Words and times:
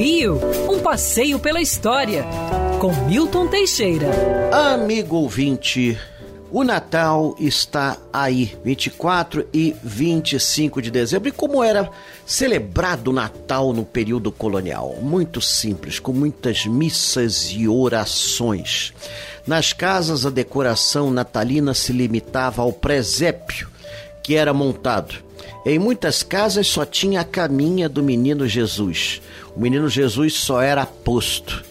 Rio, 0.00 0.40
um 0.66 0.78
passeio 0.78 1.38
pela 1.38 1.60
história, 1.60 2.24
com 2.80 2.90
Milton 3.04 3.48
Teixeira. 3.48 4.08
Amigo 4.72 5.16
ouvinte, 5.16 6.00
o 6.50 6.64
Natal 6.64 7.36
está 7.38 7.98
aí, 8.10 8.56
24 8.64 9.46
e 9.52 9.76
25 9.84 10.80
de 10.80 10.90
dezembro. 10.90 11.28
E 11.28 11.32
como 11.32 11.62
era 11.62 11.90
celebrado 12.24 13.10
o 13.10 13.12
Natal 13.12 13.74
no 13.74 13.84
período 13.84 14.32
colonial? 14.32 14.96
Muito 15.02 15.38
simples, 15.42 15.98
com 15.98 16.14
muitas 16.14 16.64
missas 16.64 17.50
e 17.54 17.68
orações. 17.68 18.94
Nas 19.46 19.74
casas, 19.74 20.24
a 20.24 20.30
decoração 20.30 21.10
natalina 21.10 21.74
se 21.74 21.92
limitava 21.92 22.62
ao 22.62 22.72
presépio, 22.72 23.68
que 24.22 24.34
era 24.34 24.54
montado. 24.54 25.28
Em 25.64 25.78
muitas 25.78 26.22
casas 26.22 26.66
só 26.66 26.84
tinha 26.84 27.20
a 27.20 27.24
caminha 27.24 27.88
do 27.88 28.02
menino 28.02 28.48
Jesus. 28.48 29.20
O 29.54 29.60
menino 29.60 29.88
Jesus 29.88 30.34
só 30.34 30.60
era 30.60 30.86
posto 30.86 31.64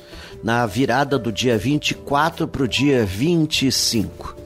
na 0.43 0.65
virada 0.65 1.17
do 1.17 1.31
dia 1.31 1.57
24 1.57 2.47
para 2.47 2.63
o 2.63 2.67
dia 2.67 3.05
25. 3.05 4.37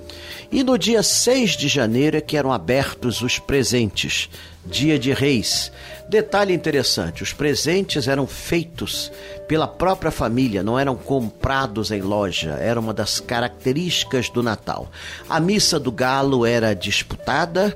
E 0.52 0.64
no 0.64 0.78
dia 0.78 1.02
6 1.02 1.58
de 1.58 1.68
janeiro 1.68 2.16
é 2.16 2.22
que 2.22 2.38
eram 2.38 2.54
abertos 2.54 3.24
os 3.24 3.40
presentes, 3.40 4.30
dia 4.64 5.00
de 5.00 5.12
reis. 5.12 5.72
Detalhe 6.08 6.54
interessante: 6.54 7.24
os 7.24 7.34
presentes 7.34 8.08
eram 8.08 8.28
feitos 8.28 9.12
pela 9.48 9.68
própria 9.68 10.12
família, 10.12 10.62
não 10.62 10.78
eram 10.78 10.96
comprados 10.96 11.90
em 11.90 12.02
loja, 12.02 12.52
era 12.62 12.80
uma 12.80 12.94
das 12.94 13.20
características 13.20 14.30
do 14.30 14.44
Natal. 14.44 14.92
A 15.28 15.40
missa 15.40 15.80
do 15.80 15.92
galo 15.92 16.46
era 16.46 16.76
disputada. 16.76 17.76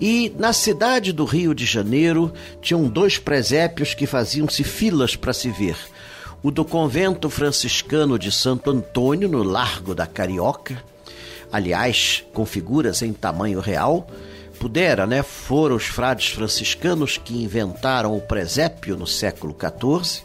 E 0.00 0.34
na 0.38 0.52
cidade 0.52 1.12
do 1.12 1.24
Rio 1.24 1.54
de 1.54 1.64
Janeiro 1.64 2.32
tinham 2.60 2.84
dois 2.84 3.18
presépios 3.18 3.94
que 3.94 4.06
faziam-se 4.06 4.62
filas 4.62 5.16
para 5.16 5.32
se 5.32 5.48
ver. 5.50 5.76
O 6.42 6.50
do 6.50 6.64
convento 6.64 7.30
franciscano 7.30 8.18
de 8.18 8.30
Santo 8.30 8.70
Antônio, 8.70 9.28
no 9.28 9.42
Largo 9.42 9.94
da 9.94 10.06
Carioca, 10.06 10.82
aliás, 11.50 12.24
com 12.34 12.44
figuras 12.44 13.00
em 13.00 13.12
tamanho 13.12 13.58
real, 13.58 14.06
pudera, 14.60 15.06
né? 15.06 15.22
Foram 15.22 15.76
os 15.76 15.84
frades 15.84 16.28
franciscanos 16.28 17.16
que 17.16 17.42
inventaram 17.42 18.14
o 18.16 18.20
presépio 18.20 18.96
no 18.96 19.06
século 19.06 19.56
XIV 19.58 20.22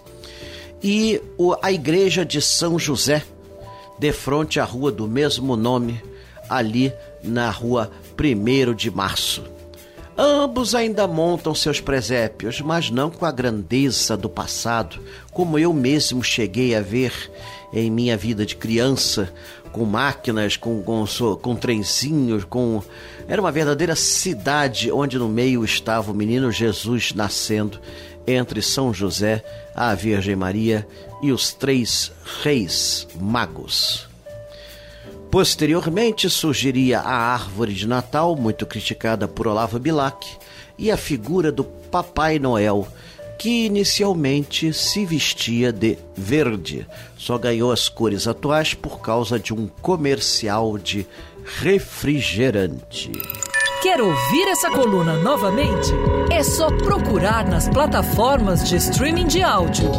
e 0.84 1.22
a 1.62 1.72
igreja 1.72 2.26
de 2.26 2.42
São 2.42 2.78
José, 2.78 3.24
de 3.98 4.12
frente 4.12 4.60
à 4.60 4.66
rua 4.66 4.92
do 4.92 5.08
mesmo 5.08 5.56
nome, 5.56 6.02
ali 6.50 6.92
na 7.24 7.50
rua 7.50 7.90
1 8.20 8.74
de 8.74 8.92
Março. 8.92 9.61
Ambos 10.24 10.76
ainda 10.76 11.08
montam 11.08 11.56
seus 11.56 11.82
presépios, 11.82 12.62
mas 12.62 12.92
não 12.92 13.10
com 13.10 13.26
a 13.26 13.32
grandeza 13.32 14.16
do 14.16 14.30
passado, 14.30 15.00
como 15.32 15.58
eu 15.58 15.74
mesmo 15.74 16.24
cheguei 16.24 16.76
a 16.76 16.80
ver 16.80 17.12
em 17.74 17.90
minha 17.90 18.16
vida 18.16 18.46
de 18.46 18.56
criança, 18.56 19.34
com 19.72 19.84
máquinas, 19.84 20.56
com, 20.56 20.80
com, 20.84 21.06
com 21.42 21.56
trenzinhos, 21.56 22.44
com. 22.44 22.84
Era 23.28 23.42
uma 23.42 23.52
verdadeira 23.52 23.96
cidade 23.96 24.92
onde 24.92 25.18
no 25.18 25.28
meio 25.28 25.66
estava 25.66 26.12
o 26.12 26.16
menino 26.16 26.52
Jesus 26.52 27.16
nascendo 27.16 27.82
entre 28.28 28.62
São 28.62 28.94
José, 28.94 29.44
a 29.74 29.96
Virgem 29.96 30.36
Maria 30.36 30.88
e 31.24 31.32
os 31.32 31.52
três 31.52 32.12
reis 32.44 33.08
magos. 33.20 34.11
Posteriormente 35.32 36.30
surgiria 36.30 37.00
a 37.00 37.16
árvore 37.16 37.74
de 37.74 37.88
Natal, 37.88 38.36
muito 38.36 38.66
criticada 38.66 39.30
por 39.30 39.48
Olavo 39.48 39.80
Bilac, 39.80 40.28
e 40.78 40.92
a 40.92 40.98
figura 40.98 41.54
do 41.54 41.64
Papai 41.64 42.38
Noel, 42.38 42.86
que 43.40 43.66
inicialmente 43.66 44.74
se 44.74 45.06
vestia 45.06 45.72
de 45.72 45.98
verde. 46.14 46.86
Só 47.18 47.38
ganhou 47.38 47.72
as 47.72 47.88
cores 47.88 48.28
atuais 48.28 48.74
por 48.74 49.00
causa 49.00 49.40
de 49.40 49.54
um 49.54 49.68
comercial 49.82 50.78
de 50.78 51.08
refrigerante. 51.46 53.10
Quer 53.82 54.02
ouvir 54.02 54.48
essa 54.50 54.70
coluna 54.70 55.18
novamente? 55.18 55.90
É 56.30 56.44
só 56.44 56.68
procurar 56.68 57.48
nas 57.48 57.70
plataformas 57.70 58.68
de 58.68 58.76
streaming 58.76 59.28
de 59.28 59.42
áudio. 59.42 59.90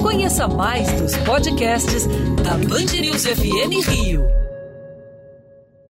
Conheça 0.00 0.48
mais 0.48 0.90
dos 1.00 1.14
podcasts 1.18 2.06
da 2.42 2.54
Band 2.54 3.00
News 3.00 3.26
FM 3.26 3.86
Rio. 3.86 4.47